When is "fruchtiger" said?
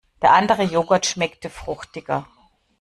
1.51-2.25